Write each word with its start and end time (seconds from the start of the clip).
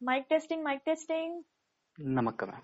Mic 0.00 0.28
testing, 0.28 0.62
mic 0.64 0.84
testing. 0.84 1.32
नमक 2.00 2.42
है 2.44 2.60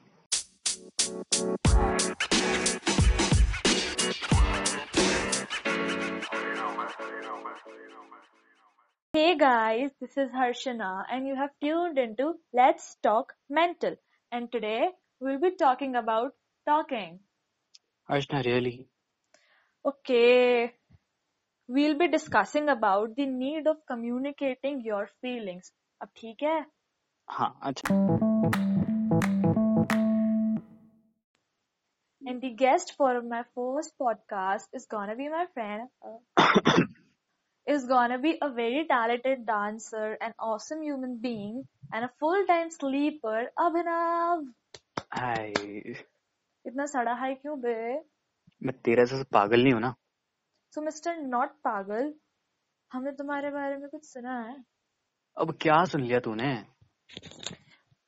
Hey 9.15 9.37
guys, 9.37 9.91
this 10.01 10.17
is 10.17 10.31
Harshana 10.31 11.05
and 11.11 11.27
you 11.27 11.35
have 11.35 11.51
tuned 11.63 11.99
into 11.99 12.35
Let's 12.53 12.97
Talk 13.03 13.33
Mental. 13.49 13.97
And 14.33 14.51
today 14.53 14.91
we'll 15.21 15.41
be 15.41 15.51
talking 15.63 15.97
about 15.97 16.35
talking. 16.67 17.19
Archana 18.11 18.41
really 18.41 18.77
Okay, 19.85 20.73
we'll 21.69 21.99
be 21.99 22.09
discussing 22.09 22.69
about 22.69 23.15
the 23.17 23.27
need 23.27 23.67
of 23.67 23.77
communicating 23.93 24.81
your 24.91 25.05
feelings. 25.23 25.73
अब 26.03 26.09
ठीक 26.17 26.43
है? 26.43 26.59
हाँ 27.29 27.59
अच्छा 27.63 27.95
And 32.23 32.41
the 32.43 32.51
guest 32.51 32.93
for 32.97 33.23
my 33.23 33.43
first 33.55 33.93
podcast 34.01 34.67
is 34.73 34.87
gonna 34.91 35.15
be 35.17 35.29
my 35.29 35.47
friend. 35.55 35.89
uh, 36.05 36.83
is 37.67 37.85
gonna 37.87 38.19
be 38.19 38.39
a 38.43 38.49
very 38.51 38.85
talented 38.89 39.45
dancer, 39.47 40.17
an 40.21 40.33
awesome 40.39 40.83
human 40.83 41.19
being, 41.23 41.65
and 41.93 42.05
a 42.05 42.11
full-time 42.21 42.71
sleeper, 42.71 43.51
Abhinav. 43.59 44.45
हाय 45.15 45.53
इतना 46.67 46.87
सड़ा 46.87 47.13
है 47.15 47.35
क्यों 47.35 47.61
बे? 47.61 47.75
मैं 48.65 48.75
तेरे 48.85 49.07
से 49.07 49.23
पागल 49.33 49.63
नहीं 49.63 49.73
हूँ 49.73 49.81
ना 49.81 49.95
So 50.75 50.83
मिस्टर 50.85 51.17
नॉट 51.17 51.51
पागल, 51.65 52.13
हमने 52.93 53.13
तुम्हारे 53.19 53.51
बारे 53.51 53.77
में 53.77 53.89
कुछ 53.89 54.05
सुना 54.05 54.39
है? 54.41 54.57
अब 55.37 55.57
क्या 55.61 55.85
सुन 55.85 56.01
लिया 56.01 56.21
तूने 56.21 56.53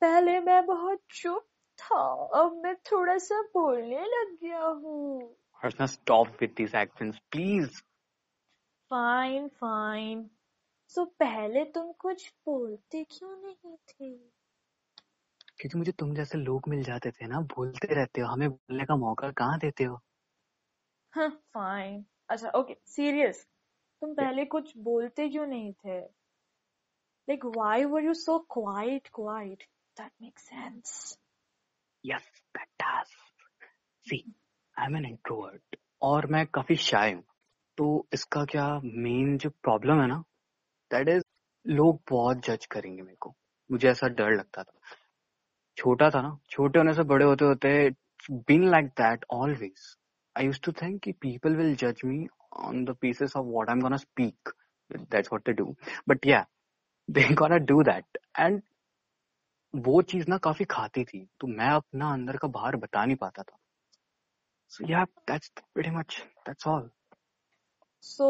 पहले 0.01 0.39
मैं 0.39 0.65
बहुत 0.65 0.99
चुप 1.11 1.45
था, 1.79 1.99
अब 2.35 2.61
मैं 2.63 2.75
थोड़ा 2.75 3.17
सा 3.17 3.41
बोलने 3.41 4.05
लग 4.05 4.37
गया 4.43 4.65
हूँ. 4.65 5.35
Archana 5.63 5.85
stop 5.85 6.27
with 6.41 6.53
this 6.57 6.75
actions 6.75 7.19
please 7.31 7.81
fine 8.91 9.47
fine. 9.47 10.29
So 10.87 11.05
पहले 11.05 11.65
तुम 11.65 11.91
कुछ 11.91 12.33
बोलते 12.45 13.03
क्यों 13.03 13.35
नहीं 13.37 13.77
थे? 13.77 14.17
क्योंकि 15.59 15.77
मुझे 15.77 15.91
तुम 15.91 16.13
जैसे 16.15 16.37
लोग 16.37 16.67
मिल 16.67 16.83
जाते 16.83 17.11
थे 17.11 17.27
ना 17.27 17.39
बोलते 17.41 17.93
रहते 17.93 18.21
हो 18.21 18.27
हमें 18.27 18.49
बोलने 18.49 18.85
का 18.85 18.95
मौका 18.95 19.31
कहाँ 19.31 19.59
देते 19.59 19.83
हो 19.83 20.01
हाँ 21.13 21.29
फाइन. 21.53 22.05
अच्छा 22.29 22.49
ओके 22.49 22.77
सीरियस. 22.85 23.47
तुम 24.01 24.13
पहले 24.15 24.45
कुछ 24.45 24.77
बोलते 24.77 25.29
क्यों 25.29 25.47
नहीं 25.47 25.73
थे? 25.73 25.99
Like, 27.29 27.43
why 27.43 27.85
were 27.85 28.01
you 28.01 28.13
so 28.15 28.39
quiet 28.49 29.11
quiet? 29.11 29.63
That 29.97 30.11
makes 30.19 30.47
sense. 30.49 31.17
That 32.03 32.67
does 32.81 33.07
see 34.05 34.17
I 34.79 34.85
am 34.85 34.95
an 34.97 35.05
introvert 35.05 35.75
और 36.01 36.25
मैं 36.31 36.45
काफ़ी 36.53 36.75
शाय 36.75 37.11
हूँ। 37.11 37.23
तो 37.77 38.07
इसका 38.13 38.43
क्या 38.45 38.67
मेन 38.83 39.37
जो 39.37 39.49
प्रॉब्लम 39.49 40.01
है 40.01 40.07
ना 40.07 40.17
दैट 40.91 41.09
इज़ 41.09 41.23
लोग 41.65 42.01
बहुत 42.09 42.45
जज 42.45 42.65
करेंगे 42.65 43.01
मेरे 43.01 43.17
को। 43.19 43.33
मुझे 43.69 43.89
ऐसा 43.89 44.07
डर 44.07 44.35
लगता 44.35 44.63
था। 44.63 44.79
छोटा 45.77 46.09
था 46.09 46.21
ना, 46.21 46.37
छोटे 46.49 46.79
होने 46.79 46.93
से 46.93 47.03
बड़े 47.03 47.25
होते 47.25 47.45
होते 47.45 47.89
been 48.31 48.69
like 48.69 48.85
that 49.01 49.25
always 49.31 49.95
I 50.35 50.45
use 50.45 50.61
to 50.63 50.71
think 50.81 51.01
कि 51.03 51.11
पीपल 51.11 51.55
विल 51.55 51.75
जज 51.75 52.01
me 52.05 52.27
on 52.67 52.83
the 52.85 52.95
pieces 53.01 53.35
of 53.37 53.45
what 53.45 53.69
I 53.69 53.75
am 53.75 53.81
gonna 53.81 53.97
speak 53.97 54.49
that's 54.91 55.29
what 55.33 55.45
they 55.45 55.53
do 55.53 55.75
but 56.09 56.25
yeah 56.25 56.45
they 57.17 57.27
gonna 57.33 57.57
do 57.71 57.81
that 57.83 58.17
and 58.39 58.61
वो 59.73 60.01
चीज़ 60.11 60.29
ना 60.29 60.37
काफ़ी 60.47 60.65
खाती 60.71 61.03
थी 61.05 61.25
तो 61.39 61.47
मैं 61.47 61.69
अपना 61.69 62.13
अंदर 62.13 62.37
का 62.37 62.47
बाहर 62.59 62.75
बता 62.85 63.05
नहीं 63.05 63.17
पाता 63.25 63.43
था 63.43 63.57
so 64.71 64.87
yeah 64.89 65.03
that's 65.27 65.51
pretty 65.59 65.91
much 65.97 66.21
that's 66.47 66.67
all 66.67 66.89
So 68.03 68.25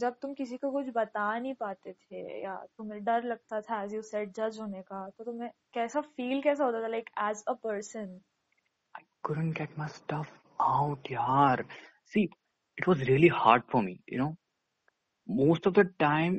जब 0.00 0.16
तुम 0.22 0.32
किसी 0.34 0.56
को 0.56 0.70
कुछ 0.72 0.86
बता 0.94 1.38
नहीं 1.38 1.54
पाते 1.60 1.92
थे 1.92 2.42
या 2.42 2.54
तुम्हें 2.78 3.02
डर 3.04 3.22
लगता 3.24 3.60
था 3.60 3.82
एज 3.82 3.94
यू 3.94 4.00
सेड 4.02 4.32
जज 4.36 4.58
होने 4.60 4.82
का 4.82 5.08
तो 5.18 5.24
तुम्हें 5.24 5.50
कैसा 5.74 6.00
फील 6.00 6.42
कैसा 6.42 6.64
होता 6.64 6.82
था 6.82 6.86
like 6.86 7.10
as 7.28 7.44
a 7.48 7.52
person 7.62 8.18
I 8.94 9.00
couldn't 9.28 9.56
get 9.60 9.78
my 9.78 9.86
stuff 9.94 10.28
out, 10.66 11.08
yaar. 11.14 11.64
See, 12.12 12.30
it 12.78 12.86
was 12.86 13.00
really 13.08 13.28
hard 13.28 13.64
for 13.72 13.82
me, 13.82 13.94
you 14.08 14.20
know. 14.20 14.28
Most 15.28 15.66
of 15.66 15.74
the 15.74 15.84
time, 16.04 16.36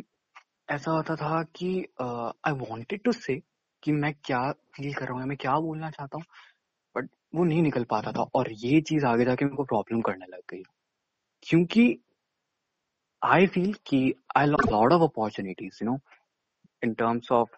ऐसा 0.69 0.91
होता 0.91 1.15
था 1.15 1.43
कि 1.43 1.85
आई 1.99 2.51
वॉन्टेड 2.53 3.03
टू 3.03 3.11
से 3.11 3.41
कि 3.83 3.91
मैं 3.91 4.13
क्या 4.23 4.51
फील 4.51 4.93
कर 4.93 5.05
रहा 5.05 5.17
हूँ, 5.17 5.25
मैं 5.25 5.37
क्या 5.37 5.59
बोलना 5.59 5.89
चाहता 5.89 6.17
हूँ, 6.17 6.25
बट 6.95 7.09
वो 7.35 7.43
नहीं 7.43 7.61
निकल 7.61 7.83
पाता 7.83 8.11
था 8.11 8.21
और 8.35 8.51
ये 8.51 8.81
चीज़ 8.81 9.05
आगे 9.05 9.25
जाके 9.25 9.45
मेरे 9.45 9.57
को 9.57 9.63
प्रॉब्लम 9.63 10.01
करने 10.01 10.25
लग 10.25 10.41
गई 10.51 10.63
क्योंकि 11.43 11.99
आई 13.25 13.47
फील 13.47 13.73
कि 13.85 14.13
I 14.37 14.45
lot 14.45 14.93
of 14.93 15.01
opportunities 15.01 15.79
you 15.83 15.89
know 15.91 15.99
in 16.83 16.93
terms 16.93 17.31
of 17.31 17.49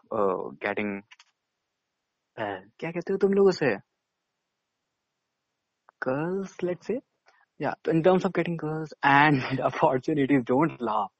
getting 0.65 1.01
क्या 2.39 2.91
कहते 2.91 3.13
हो 3.13 3.17
तुम 3.17 3.33
लोग 3.33 3.47
उसे 3.47 3.75
girls, 5.99 6.55
let's 6.61 6.87
say. 6.87 7.01
Yeah, 7.59 7.73
in 7.87 8.03
terms 8.03 8.25
of 8.25 8.33
getting 8.33 8.57
girls 8.57 8.93
and 9.03 9.61
opportunities, 9.61 10.43
don't 10.45 10.81
laugh. 10.81 11.11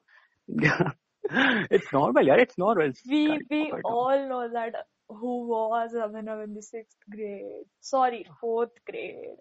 It's 1.72 1.92
normal, 1.92 2.26
yeah, 2.26 2.36
it's 2.36 2.58
normal. 2.58 2.88
It's 2.90 3.02
we 3.06 3.40
we 3.50 3.72
all 3.84 4.28
know 4.30 4.50
that 4.54 4.76
who 5.10 5.48
was 5.48 5.94
Abhinav 5.94 6.44
in 6.44 6.54
the 6.54 6.62
sixth 6.62 6.98
grade 7.10 7.66
sorry 7.82 8.26
fourth 8.40 8.72
grade. 8.86 9.38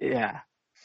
Yeah, 0.00 0.40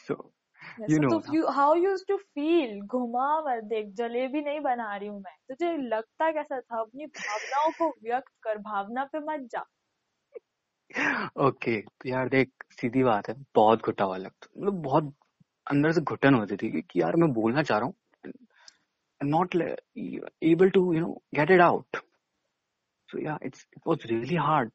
so 0.08 0.32
Yeah, 0.78 0.86
you 0.88 0.96
so 0.96 1.02
know 1.02 1.22
तो 1.22 1.34
you 1.34 1.48
how 1.48 1.74
you 1.74 1.90
used 1.90 2.08
to 2.08 2.18
feel 2.36 2.80
घुमा 2.88 3.30
मत 3.48 3.64
देख 3.70 3.94
जलेबी 3.98 4.42
नहीं 4.42 4.60
बना 4.62 4.96
रही 4.96 5.08
हूँ 5.08 5.20
मैं 5.22 5.36
तुझे 5.50 5.76
लगता 5.88 6.32
कैसा 6.32 6.60
था 6.60 6.80
अपनी 6.82 7.06
भावनाओं 7.06 7.72
को 7.80 7.90
व्यक्त 8.04 8.32
कर 8.44 8.58
भावना 8.58 9.04
पे 9.14 9.20
मत 9.20 9.48
जा 9.52 9.66
ओके 11.48 11.80
तो 11.82 12.10
यार 12.10 12.30
देख 12.30 12.52
सीधी 12.72 13.04
बात 13.04 13.30
है 13.30 13.36
बहुत 13.56 13.86
घुटा 13.86 14.06
हुआ 14.06 14.18
लगता 14.18 14.48
मतलब 14.58 14.82
बहुत 14.84 15.14
अंदर 15.72 15.92
से 15.92 16.02
घुटन 16.02 16.34
होती 16.34 16.58
थी 16.58 16.82
कि 16.82 17.02
यार 17.02 17.16
मैं 17.16 17.32
बोलना 17.34 17.64
चाह 17.64 17.78
रहा 17.78 17.88
हूँ 17.88 17.94
not 19.22 19.56
able 19.56 20.70
to 20.70 20.94
you 20.94 21.00
know 21.00 21.14
get 21.36 21.52
it 21.52 21.62
out 21.62 21.98
so 23.10 23.22
yeah 23.22 23.38
it's 23.44 23.68
it 23.74 23.82
was 23.88 24.06
really 24.06 24.36
hard 24.36 24.72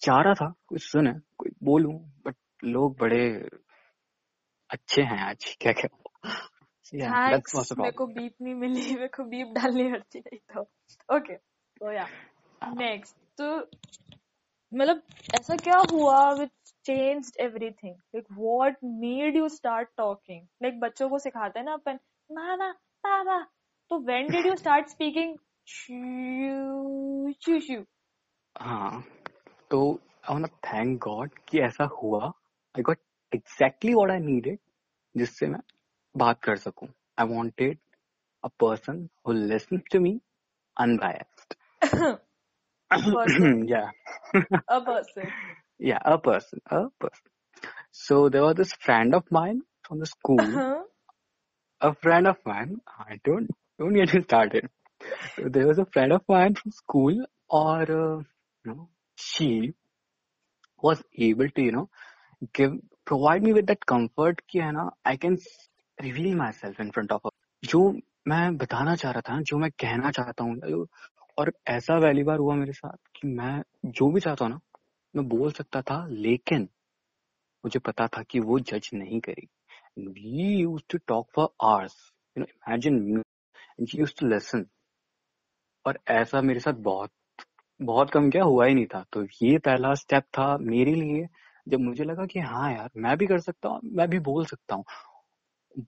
चाह 0.00 0.20
रहा 0.20 0.34
था 0.34 0.54
कुछ 0.66 0.82
सुने 0.82 1.12
कोई 1.38 1.50
बोलूँ 1.62 1.94
बट 2.26 2.36
लोग 2.64 2.96
बड़े 2.98 3.24
अच्छे 4.70 5.02
हैं 5.02 5.18
आज 5.20 5.56
क्या 5.60 5.72
क्या 5.72 5.88
द 6.94 7.42
मेरे 7.78 7.90
को 7.90 8.06
बीप 8.06 8.34
नहीं 8.42 8.54
मिली 8.54 8.94
मेरे 8.94 9.08
को 9.08 9.24
बीप 9.24 9.52
डालनी 9.54 9.90
पड़ती 9.92 10.18
नहीं 10.18 10.38
तो। 10.54 10.60
ओके 11.08 11.34
तो 11.34 11.92
या 11.92 12.06
नेक्स्ट 12.62 13.16
तो 13.38 13.56
मतलब 14.72 15.02
ऐसा 15.34 15.56
क्या 15.56 15.78
हुआ 15.92 16.18
which 16.32 16.72
changed 16.84 17.40
everything 17.40 17.94
like 17.94 18.26
what 18.32 18.76
made 18.84 19.36
you 19.36 19.48
start 19.48 19.88
talking 19.96 20.46
like 20.62 20.80
बच्चों 20.80 21.08
को 21.08 21.18
सिखाते 21.18 21.58
हैं 21.58 21.66
ना 21.66 21.72
अपन 21.72 21.98
मामा 22.30 22.72
पापा 23.06 23.38
तो 23.90 23.98
when 24.06 24.30
did 24.32 24.46
you 24.46 24.54
start 24.56 24.88
speaking 24.88 25.36
शू 25.74 27.58
शू 27.66 27.78
हाँ 28.60 29.04
तो 29.70 29.80
आई 30.30 30.34
वांट 30.34 30.50
थैंक 30.66 30.98
गॉड 31.04 31.30
कि 31.48 31.60
ऐसा 31.68 31.84
हुआ। 32.02 32.26
I 32.26 32.82
got 32.82 32.98
exactly 33.32 33.94
what 33.94 34.10
I 34.10 34.20
needed 34.26 34.58
जिससे 35.14 35.46
मैं 35.46 35.60
बात 36.14 36.42
कर 36.44 36.56
सकूँ। 36.56 36.88
I 37.18 37.34
wanted 37.34 37.78
a 38.44 38.48
person 38.60 39.08
who 39.26 39.32
listens 39.32 39.82
to 39.92 40.00
me 40.00 40.20
unbiased 40.76 41.54
yeah. 43.68 43.88
A 44.74 44.80
person. 44.86 45.30
Yeah 45.86 46.02
a 46.10 46.18
person 46.26 46.60
a 46.76 46.80
person. 47.04 47.30
So 48.00 48.18
there 48.34 48.42
was 48.44 48.54
this 48.60 48.74
friend 48.86 49.16
of 49.18 49.32
mine 49.36 49.62
from 49.88 50.02
the 50.02 50.08
school 50.10 50.52
a 51.80 51.92
friend 51.94 52.26
of 52.26 52.36
mine 52.44 52.76
i 52.98 53.18
don't 53.24 53.50
don't 53.78 53.94
get 53.94 54.14
me 54.14 54.20
started 54.22 54.68
so 55.36 55.48
there 55.48 55.66
was 55.66 55.78
a 55.78 55.86
friend 55.86 56.12
of 56.12 56.22
mine 56.28 56.54
from 56.54 56.72
school 56.72 57.24
or 57.48 57.82
uh, 57.82 58.18
you 58.64 58.74
know 58.74 58.88
she 59.18 59.74
was 60.82 61.02
able 61.18 61.48
to 61.48 61.62
you 61.62 61.72
know 61.72 61.88
give 62.52 62.72
provide 63.04 63.42
me 63.42 63.52
with 63.52 63.66
that 63.66 63.84
comfort 63.86 64.40
कि 64.50 64.58
है 64.58 64.72
ना 64.72 64.90
I 65.04 65.16
can 65.16 65.38
reveal 65.98 66.36
myself 66.36 66.80
in 66.80 66.90
front 66.90 67.12
of 67.12 67.20
her 67.24 67.32
जो 67.64 67.80
मैं 68.28 68.56
बताना 68.56 68.94
चाह 68.96 69.12
रहा 69.12 69.20
था 69.20 69.40
जो 69.40 69.58
मैं 69.58 69.70
कहना 69.70 70.10
चाहता 70.10 70.44
हूँ 70.44 70.86
और 71.38 71.52
ऐसा 71.68 71.98
पहली 72.00 72.22
बार 72.22 72.38
हुआ 72.38 72.54
मेरे 72.54 72.72
साथ 72.72 72.96
कि 73.16 73.28
मैं 73.28 73.62
जो 73.86 74.10
भी 74.10 74.20
चाहता 74.20 74.44
हूँ 74.44 74.52
ना 74.52 74.60
मैं 75.16 75.28
बोल 75.28 75.52
सकता 75.52 75.82
था 75.82 76.06
लेकिन 76.10 76.68
मुझे 77.64 77.80
पता 77.80 78.06
था 78.06 78.22
कि 78.22 78.40
वो 78.40 78.58
जज 78.60 78.90
नहीं 78.94 79.20
करेगी 79.20 79.48
we 79.96 80.54
use 80.56 80.82
to 80.90 80.98
talk 81.08 81.28
for 81.36 81.48
hours 81.62 81.96
you 82.36 82.44
know 82.44 82.46
imagine 82.46 83.22
she 83.86 83.98
use 83.98 84.14
to 84.20 84.26
listen 84.26 84.66
और 85.84 85.98
ऐसा 86.10 86.40
मेरे 86.40 86.60
साथ 86.60 86.72
बहुत 86.82 87.10
बहुत 87.80 88.10
कम 88.10 88.30
क्या 88.30 88.42
हुआ 88.44 88.66
ही 88.66 88.74
नहीं 88.74 88.86
था। 88.86 89.04
तो 89.12 89.22
ये 89.42 89.58
पहला 89.58 89.94
स्टेप 89.94 90.24
था 90.38 90.56
मेरे 90.58 90.94
लिए, 90.94 91.26
जब 91.66 91.80
मुझे 91.80 92.04
लगा 92.04 92.26
कि 92.26 92.40
हाँ 92.40 92.72
यार, 92.72 92.90
मैं 92.96 93.16
भी 93.18 93.26
कर 93.26 93.40
सकता 93.40 93.68
हूँ, 93.68 93.80
मैं 93.84 94.08
भी 94.10 94.18
बोल 94.18 94.44
सकता 94.46 94.74
हूँ। 94.74 94.84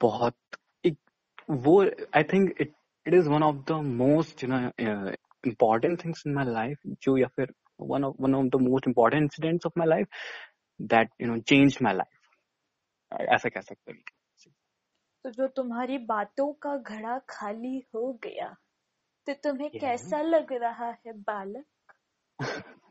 बहुत 0.00 0.36
एक 0.84 0.96
वो 1.50 1.82
I 2.16 2.22
think 2.22 2.54
it 2.60 2.72
it 3.06 3.14
is 3.14 3.28
one 3.28 3.42
of 3.42 3.56
the 3.68 3.72
most 3.84 4.44
you 4.44 4.50
know 4.50 4.58
important 5.44 6.04
things 6.04 6.22
in 6.26 6.34
my 6.34 6.44
life 6.46 6.78
जो 7.02 7.16
या 7.18 7.26
फिर 7.36 7.52
one 7.82 8.04
of 8.04 8.16
one 8.20 8.34
of 8.34 8.46
the 8.46 8.60
most 8.62 8.88
important 8.88 9.22
incidents 9.22 9.66
of 9.66 9.78
my 9.78 9.88
life 9.88 10.08
that 10.80 11.10
you 11.22 11.28
know 11.28 11.38
change 11.40 11.78
my 11.82 11.94
life 11.94 12.15
ऐसा 13.12 13.48
कह 13.48 13.60
सकते 13.60 13.92
हैं। 13.92 14.02
तो 15.24 15.30
जो 15.30 15.46
तुम्हारी 15.48 15.98
बातों 15.98 16.52
का 16.52 16.76
घड़ा 16.76 17.18
खाली 17.18 17.78
हो 17.94 18.12
गया 18.12 18.56
तो 19.26 19.34
तुम्हें 19.34 19.70
कैसा 19.70 20.20
लग 20.20 20.52
रहा 20.52 20.90
है 21.06 21.12
बालक? 21.12 21.64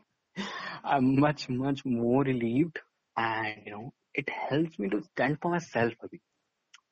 I'm 0.84 1.06
much 1.20 1.44
much 1.50 1.80
more 1.86 2.22
relieved 2.24 2.78
and 3.16 3.66
you 3.66 3.72
know 3.74 3.84
it 4.14 4.30
helps 4.30 4.78
me 4.78 4.90
to 4.90 5.00
stand 5.00 5.38
for 5.42 5.52
myself 5.54 5.94
अभी। 6.04 6.20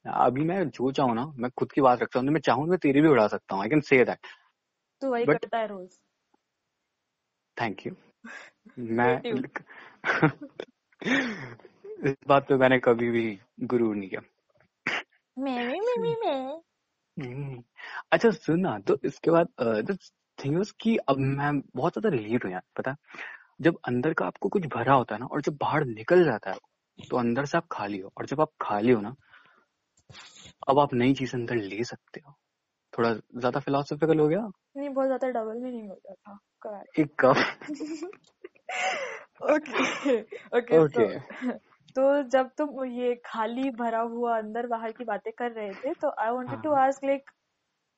अभी 0.06 0.44
मैं 0.44 0.68
जो 0.70 0.92
चाहूँ 0.92 1.14
ना 1.14 1.26
मैं 1.36 1.50
खुद 1.50 1.72
की 1.72 1.80
बात 1.80 2.02
रखता 2.02 2.20
हूँ 2.20 2.26
मैं 2.26 2.40
चाहूँ 2.40 2.66
मैं 2.66 2.78
तेरी 2.78 3.00
भी 3.00 3.08
उड़ा 3.08 3.26
सकता 3.28 3.54
हूँ 3.54 3.62
आई 3.62 3.68
कैन 3.68 3.80
से 3.80 4.04
दैट 4.04 4.26
तो 5.00 5.10
वही 5.10 5.24
But, 5.24 5.34
करता 5.34 5.58
है 5.58 5.66
रोज। 5.66 5.98
थैंक 7.60 7.86
यू 7.86 7.96
मैं 8.78 9.22
इस 12.04 12.14
बात 12.28 12.48
पे 12.48 12.56
मैंने 12.56 12.78
कभी 12.78 13.10
भी 13.10 13.38
गुरु 13.60 13.92
नहीं 13.94 14.08
किया। 14.08 14.20
मैं 15.36 15.58
मैं। 15.58 16.16
मैं 17.16 17.34
मैं 17.34 17.62
अच्छा 18.12 18.30
सुनना 18.30 18.78
तो 18.78 18.98
इसके 19.04 19.30
बाद 19.30 19.48
थिंग 20.38 20.64
कि 20.80 20.96
अब 21.08 21.18
मैं 21.18 21.60
बहुत 21.76 21.92
ज़्यादा 21.92 22.08
रिलीव 22.08 22.40
हूँ 22.44 22.52
यार 22.52 22.62
पता? 22.76 22.96
जब 23.60 23.78
अंदर 23.84 24.12
का 24.12 24.26
आपको 24.26 24.48
कुछ 24.48 24.66
भरा 24.66 24.94
होता 24.94 25.14
है 25.14 25.20
ना 25.20 25.26
और 25.26 25.40
जब 25.42 25.56
बाहर 25.60 25.84
निकल 25.84 26.24
जाता 26.24 26.50
है 26.50 26.58
तो 26.98 27.16
अंदर 27.16 27.44
से 27.44 27.58
आप 27.58 27.66
खाली 27.72 27.98
हो 27.98 28.12
और 28.18 28.26
जब 28.26 28.40
आप 28.40 28.52
खाली 28.62 28.92
हो 28.92 29.00
ना 29.00 29.14
अब 30.68 30.78
आप 30.78 30.94
नई 30.94 31.14
चीज़ 31.14 31.36
अंदर 31.36 31.56
ले 31.56 31.84
सकते 31.84 32.20
हो। 32.26 32.34
थोड़ा 32.92 33.12
ज़्यादा 33.14 33.60
फिलोसफिकल 33.60 34.18
हो 34.18 34.28
गया? 34.28 34.50
नहीं 34.76 34.88
बहुत 34.88 35.06
ज़्यादा 35.06 35.28
डबल 35.28 35.58
में 35.58 35.70
नहीं 35.70 35.88
हो 35.88 35.94
गया 35.94 36.14
था 36.14 36.82
एक 36.98 37.14
कप। 37.20 37.36
Okay 39.44 40.20
okay 40.58 40.78
okay. 40.78 41.06
तो 41.96 42.22
जब 42.30 42.50
तुम 42.58 42.84
ये 42.86 43.14
खाली 43.26 43.70
भरा 43.72 44.00
हुआ 44.02 44.36
अंदर 44.38 44.66
बाहर 44.66 44.92
की 44.92 45.04
बातें 45.04 45.32
कर 45.38 45.52
रहे 45.52 45.74
थे 45.74 45.94
तो 45.94 46.10
I 46.20 46.30
wanted 46.30 46.62
to 46.62 46.72
ask 46.76 47.04
like 47.04 47.30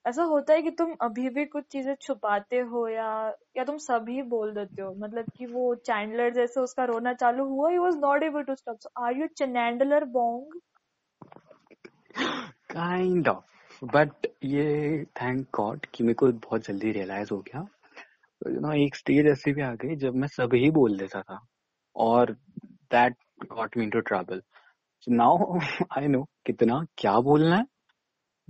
ऐसा 0.05 0.23
होता 0.25 0.55
है 0.55 0.63
कि 0.63 0.71
तुम 0.71 0.95
अभी 1.03 1.29
भी 1.31 1.45
कुछ 1.47 1.65
चीज़ें 1.73 1.95
छुपाते 2.03 2.59
हो 2.71 2.87
या 2.89 3.09
या 3.57 3.65
तुम 3.65 3.77
सभी 3.79 4.23
बोल 4.25 4.53
देते 4.55 4.83
हो? 4.83 4.95
मतलब 4.99 5.27
कि 5.37 5.47
वो 5.47 5.75
चैंडलर 5.87 6.35
जैसे 6.35 6.61
उसका 6.61 6.85
रोना 6.85 7.13
चालू 7.15 7.45
हुआ 7.47 7.71
he 7.71 7.79
was 7.79 7.97
not 7.99 8.23
able 8.23 8.43
to 8.43 8.55
stop 8.55 8.79
so 8.81 8.91
are 9.05 9.17
you 9.17 9.27
Chandler 9.39 10.05
Bing 10.11 10.61
kind 12.71 13.29
of 13.29 13.85
but 13.87 14.27
ये 14.45 15.05
थैंक 15.23 15.47
गॉड 15.57 15.87
कि 15.95 16.05
मेरे 16.05 16.15
को 16.15 16.33
बहुत 16.49 16.67
जल्दी 16.67 16.93
रियलाइज़ 16.93 17.29
हो 17.33 17.39
गया। 17.41 17.67
यू 18.43 18.61
नो 18.61 18.73
एक 18.75 18.97
स्टेज 18.97 19.27
ऐसी 19.27 19.53
भी 19.53 19.63
आ 19.63 19.75
गई 19.75 19.97
जब 19.97 20.15
मैं 20.17 20.29
सभी 20.29 20.71
बोल 20.73 20.99
देता 20.99 21.23
था। 21.23 21.41
और 21.97 22.33
that 22.93 23.17
got 23.39 23.77
me 23.77 23.85
into 23.85 24.01
trouble 24.01 24.43
now 25.09 25.59
I 25.99 26.09
know 26.09 26.23
कितना 26.47 26.85
क्या 26.99 27.19
बोलना 27.21 27.57
है 27.57 27.67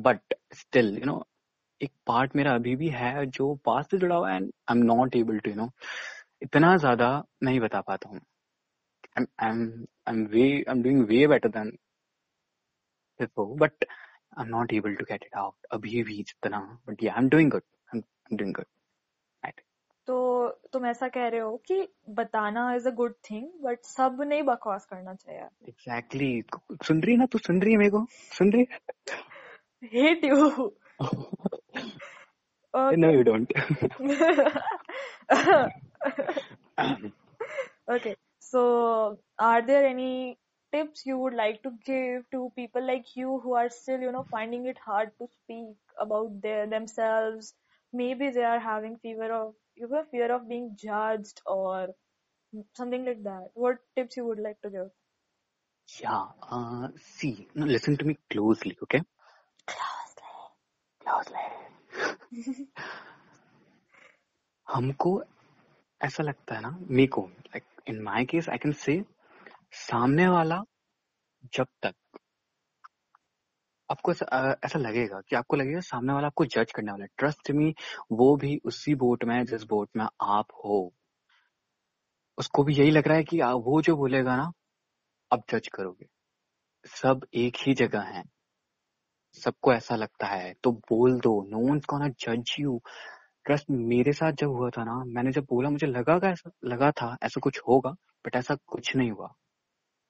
बट 0.00 0.35
स्टिल 0.55 0.99
यू 0.99 1.06
नो 1.06 1.25
एक 1.81 1.93
पार्ट 2.06 2.37
मेरा 2.37 2.55
अभी 2.55 2.77
भी 2.77 2.88
है 2.88 3.27
जो 3.27 3.55
पास 3.55 3.91
से 3.91 3.99
जुड़ा 3.99 4.17
हुआ 4.17 4.31
है 4.31 4.37
and 4.37 4.53
I 4.71 4.77
am 4.77 4.83
not 4.85 5.17
able 5.17 5.38
to 5.38 5.50
you 5.50 5.56
know 5.56 5.71
इतना 6.43 6.77
ज़्यादा 6.77 7.25
नहीं 7.43 7.61
बता 7.61 7.81
पाता 7.81 8.09
हूँ 8.09 8.21
better 11.29 11.49
than 11.49 11.79
before, 13.21 13.56
but 13.56 13.73
I'm 14.37 14.50
not 14.50 14.73
able 14.73 14.94
to 14.97 15.05
get 15.05 15.23
it 15.23 15.37
out. 15.39 15.55
अभी 15.71 16.03
भी 16.03 16.17
जितना 16.23 16.59
but 16.89 17.03
yeah, 17.03 17.15
I'm 17.17 17.31
doing 17.31 17.49
good. 17.49 17.65
I'm, 17.91 18.03
I'm 18.27 18.37
doing 18.37 18.53
good. 18.53 18.69
तो 20.06 20.49
तुम 20.73 20.87
ऐसा 20.87 21.08
कह 21.08 21.29
रहे 21.29 21.41
हो 21.41 21.56
कि 21.67 21.88
बताना 22.08 22.75
is 22.75 22.88
a 22.88 22.91
good 22.91 23.14
thing 23.31 23.49
but 23.62 23.85
सब 23.85 24.23
नहीं 24.23 24.43
बकवास 24.43 24.87
करना 24.87 25.14
चाहिए 25.14 25.41
एग्जैक्टली 25.41 26.43
exactly. 26.43 26.87
सुन 26.87 27.03
रही 27.03 27.17
ना 27.17 27.26
तू 27.26 27.38
सुन 27.38 27.62
रही 27.62 27.73
है 27.73 27.79
मेरे 27.79 27.91
को 27.91 28.06
सुन 28.11 28.53
रही 28.53 28.67
hate 29.99 30.25
you. 30.25 30.73
No, 32.75 33.11
you 33.11 33.25
don't. 33.25 33.53
okay. 37.88 38.17
So, 38.38 39.19
are 39.38 39.62
there 39.62 39.87
any 39.87 40.38
tips 40.73 41.06
you 41.06 41.19
would 41.19 41.35
like 41.35 41.62
to 41.62 41.73
give 41.87 42.29
to 42.31 42.53
people 42.55 42.87
like 42.87 43.17
you 43.17 43.41
who 43.41 43.55
are 43.55 43.70
still, 43.70 44.00
you 44.00 44.12
know, 44.12 44.26
finding 44.31 44.67
it 44.67 44.76
hard 44.79 45.12
to 45.19 45.26
speak 45.26 45.76
about 45.99 46.43
their 46.43 46.67
themselves? 46.67 47.55
Maybe 47.95 48.30
they 48.30 48.44
are 48.44 48.60
having 48.60 48.98
fear 48.98 49.31
of, 49.33 49.54
you 49.75 49.88
know, 49.88 50.04
fear 50.12 50.33
of 50.33 50.48
being 50.48 50.75
judged 50.75 51.42
or 51.45 51.89
something 52.75 53.06
like 53.06 53.24
that. 53.24 53.50
What 53.54 53.78
tips 53.95 54.18
you 54.18 54.25
would 54.25 54.39
like 54.39 54.62
to 54.62 54.69
give? 54.69 54.89
Yeah. 56.00 56.28
Uh, 56.50 56.88
see, 56.98 57.48
now 57.56 57.66
listen 57.66 57.98
to 57.98 58.06
me 58.06 58.18
closely, 58.30 58.78
okay? 58.83 59.01
हमको 64.72 65.12
ऐसा 66.01 66.24
लगता 66.24 66.56
है 66.56 66.62
ना 66.62 66.78
मे 66.89 67.06
को 67.16 67.22
like 67.22 67.63
in 67.88 68.01
my 68.01 68.25
case 68.25 68.50
I 68.50 68.57
can 68.57 68.72
say 68.83 69.04
सामने 69.72 70.28
वाला 70.28 70.62
जब 71.54 71.68
तक 71.83 71.95
आपको 73.91 74.12
ऐसा, 74.12 74.56
ऐसा 74.65 74.79
लगेगा 74.79 75.21
कि 75.29 75.37
आपको 75.37 75.56
लगेगा 75.56 75.81
सामने 75.81 76.12
वाला 76.12 76.27
आपको 76.27 76.44
जज 76.44 76.73
करने 76.73 76.93
वाला 76.93 77.06
ट्रस्ट 77.19 77.50
मी 77.50 77.75
वो 78.12 78.37
भी 78.37 78.56
उसी 78.65 78.94
बोट 78.94 79.25
में 79.25 79.44
जिस 79.47 79.62
बोट 79.62 79.88
में 79.97 80.06
आप 80.23 80.47
हो। 80.65 80.93
उसको 82.38 82.65
भी 82.65 82.75
यही 82.75 82.91
लग 82.91 83.09
रहा 83.09 83.17
है 83.17 83.25
कि 83.25 83.41
वो 83.41 83.83
जो 83.83 83.97
बोलेगा 83.97 84.37
ना 84.37 84.50
अब 85.33 85.43
जज 85.50 85.69
करोगे। 85.69 86.06
सब 86.87 87.27
एक 87.35 87.56
ही 87.67 87.75
जगह 87.75 88.00
है। 88.00 88.23
सबको 89.35 89.73
ऐसा 89.73 89.97
लगता 89.97 90.27
है। 90.27 90.55
तो 90.65 90.73
बोल 90.73 91.19
दो। 91.21 91.43
नो 91.50 91.59
वन 91.73 92.12
जज 92.21 92.55
यू 92.61 92.81
ट्रस्ट 93.44 93.71
मेरे 93.71 94.12
साथ 94.12 94.32
जब 94.32 94.49
हुआ 94.49 94.71
था 94.71 94.85
ना 94.85 94.94
मैंने 95.06 95.32
जब 95.32 95.44
बोला 95.50 95.71
मुझे 95.71 95.87
लगा 95.87 96.19
का 96.19 96.29
ऐसा 96.29 96.50
लगा 96.65 96.91
था 96.91 97.17
ऐसा 97.22 97.41
कुछ 97.41 97.60
होगा 97.69 97.91
बट 98.27 98.37
ऐसा 98.37 98.55
कुछ 98.67 98.96
नहीं 98.96 99.10
हुआ। 99.10 99.27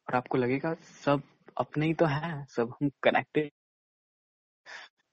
और 0.09 0.15
आपको 0.15 0.39
लगेगा 0.39 0.75
सब 1.05 1.23
अपने 1.59 1.87
ही 1.87 1.95
तो 1.95 2.07
हैं 2.07 2.47
सब 2.47 2.75
हम 2.83 2.91
कनेक्टेड 3.03 3.51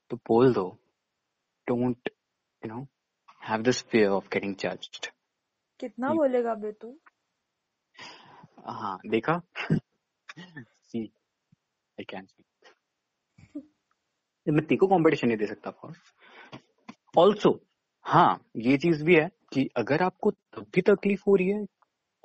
तो 0.10 0.18
बोल 0.18 0.54
दो 0.54 0.68
don't 1.68 2.10
you 2.62 2.74
know 2.74 2.88
have 3.50 3.62
this 3.62 3.84
fear 3.84 4.10
of 4.10 4.28
getting 4.34 4.56
judged 4.56 5.08
कितना 5.80 6.14
बोलेगा 6.14 6.54
बे 6.56 6.72
तू? 6.72 7.00
हाँ 8.68 9.00
देखा? 9.08 9.42
सी 10.40 11.04
आई 12.00 12.04
कैन 12.04 12.26
सी 12.26 12.44
मैं 14.48 14.66
तेको 14.68 14.88
कंपटीशन 14.88 15.28
नहीं 15.28 15.38
दे 15.38 15.48
सकता 15.48 15.72
फॉर 15.72 15.94
ऑल्सो 17.18 17.60
हाँ 18.06 18.46
ये 18.58 18.78
चीज़ 18.78 19.04
भी 19.04 19.16
है 19.16 19.30
कि 19.54 19.70
अगर 19.78 20.04
आपको 20.04 20.32
तब 20.32 20.66
भी 20.76 20.82
तकलीफ़ 20.82 21.22
हो 21.28 21.36
रही 21.36 21.50
है 21.50 21.66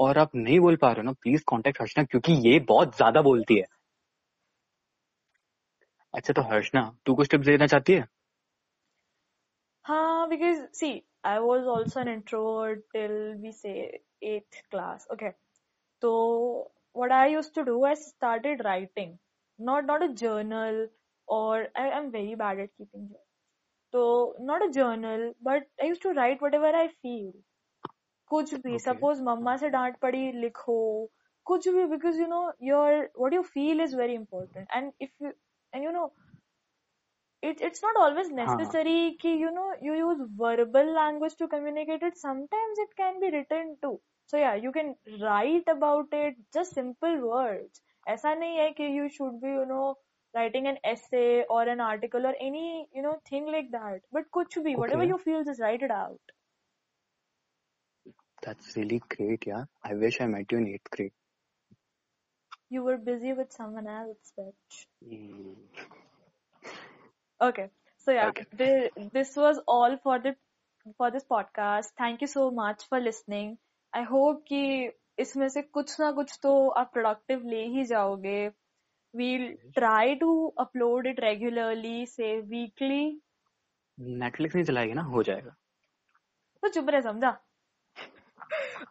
और 0.00 0.18
आप 0.18 0.30
नहीं 0.34 0.60
बोल 0.60 0.76
पा 0.76 0.88
रहे 0.88 0.96
हो 0.96 1.02
ना 1.02 1.12
प्लीज़ 1.12 1.42
कॉन्टेक्ट 1.46 1.80
हर्षना 1.80 2.04
क्योंकि 2.04 2.32
ये 2.50 2.58
बहुत 2.60 2.96
ज़्यादा 2.96 3.22
बोलती 3.22 3.58
है। 3.58 3.64
अच्छा 6.14 6.32
तो 6.32 6.42
हर्षना 6.42 6.82
तू 7.06 7.14
कुछ 7.14 7.30
टिप्स 7.30 7.46
देना 7.46 7.66
चाहती 7.66 7.92
है? 7.92 8.06
हाँ 9.84 10.28
because 10.28 10.60
see 10.74 10.90
I 11.26 11.38
was 11.38 11.64
also 11.64 12.00
an 12.00 12.08
introvert 12.08 12.96
we 13.42 13.52
say 13.52 13.72
eighth 14.24 14.60
class 14.70 15.06
okay 15.12 15.30
तो 16.02 16.12
what 16.96 17.12
I 17.12 17.32
use 17.32 17.52
to 17.54 17.62
do 17.62 17.84
I 17.84 17.94
started 17.94 18.62
writing 18.62 19.16
not 19.58 19.84
not 19.84 20.02
a 20.02 20.06
journal 20.06 20.88
और 21.28 21.70
I 21.76 21.88
am 21.90 22.08
very 22.10 22.34
bad 22.34 22.60
at 22.60 22.70
keeping 22.70 23.08
journal 23.08 23.24
तो 23.92 24.36
not 24.40 24.62
a 24.62 24.66
journal 24.72 25.34
but 25.42 25.66
I 25.82 25.88
use 25.88 26.00
to 26.02 26.12
write 26.12 26.42
whatever 26.54 26.74
I 26.74 26.88
feel 26.88 27.32
कुछ 28.30 28.54
भी 28.54 28.78
suppose 28.78 29.22
मम्मा 29.22 29.56
से 29.56 29.68
डांट 29.70 29.96
पड़ी 29.98 30.32
लिखो. 30.32 31.10
कुछ 31.46 31.68
भी 31.68 31.84
because 31.84 32.20
you 32.20 32.26
know 32.26 32.52
your 32.62 33.10
what 33.18 33.34
you 33.34 33.42
feel 33.42 33.80
is 33.80 33.96
very 33.96 34.14
important 34.14 34.68
and 34.74 34.92
if 35.00 35.24
you 35.24 35.30
You 35.75 35.79
and 35.79 35.85
you 35.85 35.91
know 35.91 36.11
it 37.47 37.61
it's 37.67 37.81
not 37.83 37.97
always 38.01 38.27
necessary 38.35 38.99
ki 39.21 39.31
you 39.39 39.47
know 39.55 39.65
you 39.85 39.95
use 40.01 40.19
verbal 40.41 40.91
language 40.97 41.33
to 41.39 41.47
communicate 41.53 42.05
it 42.09 42.19
sometimes 42.19 42.81
it 42.83 42.93
can 42.99 43.17
be 43.23 43.31
written 43.33 43.73
too 43.85 43.91
so 44.33 44.39
yeah 44.41 44.53
you 44.65 44.71
can 44.77 44.93
write 45.23 45.71
about 45.73 46.15
it 46.19 46.37
just 46.57 46.79
simple 46.79 47.17
words 47.31 47.81
ऐसा 48.13 48.33
नहीं 48.35 48.57
है 48.57 48.69
कि 48.77 48.87
you 48.93 49.09
should 49.17 49.35
be 49.41 49.51
you 49.55 49.65
know 49.73 49.89
writing 50.37 50.69
an 50.71 50.79
essay 50.93 51.27
or 51.57 51.59
an 51.73 51.83
article 51.89 52.29
or 52.29 52.33
any 52.47 52.65
you 52.99 53.03
know 53.07 53.13
thing 53.31 53.51
like 53.57 53.69
that 53.75 54.07
but 54.19 54.31
kuch 54.37 54.57
bhi 54.61 54.63
okay. 54.63 54.79
whatever 54.83 55.09
you 55.11 55.19
feel 55.27 55.45
just 55.51 55.65
write 55.65 55.85
it 55.89 55.95
out 55.97 56.33
That's 58.43 58.75
really 58.75 59.01
great, 59.07 59.45
yeah. 59.47 59.65
I 59.83 59.93
wish 59.93 60.19
I 60.19 60.27
met 60.27 60.51
you 60.51 60.57
in 60.57 60.67
eighth 60.67 60.89
grade. 60.91 61.13
You 62.70 62.82
were 62.84 62.98
busy 62.98 63.32
with 63.32 63.52
someone 63.52 63.86
else, 63.86 64.32
bitch. 64.38 64.86
Mm. 65.04 65.54
Okay. 67.40 67.70
So 67.98 68.12
yeah, 68.12 68.28
Okay. 68.28 68.44
the, 68.52 68.90
this 69.12 69.36
was 69.36 69.60
all 69.66 69.96
for 70.02 70.18
the 70.18 70.34
for 70.96 71.10
this 71.10 71.24
podcast. 71.30 71.92
Thank 71.98 72.20
you 72.20 72.26
so 72.26 72.50
much 72.50 72.84
for 72.88 73.00
listening. 73.00 73.58
I 73.94 74.02
hope 74.02 74.44
कि 74.48 74.92
इसमें 75.18 75.48
से 75.48 75.62
कुछ 75.62 76.00
ना 76.00 76.10
कुछ 76.12 76.38
तो 76.42 76.68
आप 76.68 76.92
productive 76.96 77.44
ले 77.50 77.64
ही 77.66 77.84
जाओगे. 77.84 78.50
We'll 79.14 79.48
try 79.78 80.14
to 80.22 80.52
upload 80.64 81.06
it 81.06 81.22
regularly, 81.22 82.06
say 82.06 82.40
weekly. 82.54 83.20
Netflix 84.00 84.54
नहीं 84.54 84.64
चलाएगी 84.64 84.94
ना 84.94 85.02
हो 85.02 85.22
जाएगा 85.22 85.54
तो 86.62 86.68
चुप 86.68 86.88
रहे 86.88 87.02
समझा. 87.02 87.36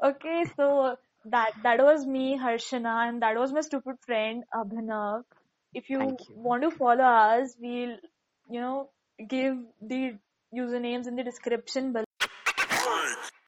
Okay, 0.05 0.39
so 0.55 0.97
that 1.31 1.53
that 1.63 1.79
was 1.83 2.05
me, 2.05 2.37
Harshana, 2.37 3.07
and 3.09 3.21
that 3.21 3.37
was 3.37 3.53
my 3.53 3.61
stupid 3.61 3.97
friend 4.05 4.43
Abhinav. 4.53 5.23
If 5.73 5.89
you, 5.89 6.01
you. 6.01 6.17
want 6.35 6.63
to 6.63 6.71
follow 6.71 7.03
us, 7.03 7.55
we'll 7.59 7.97
you 8.49 8.61
know 8.61 8.89
give 9.27 9.57
the 9.81 10.15
usernames 10.55 11.07
in 11.07 11.15
the 11.15 11.23
description 11.23 11.93
below. 11.93 12.06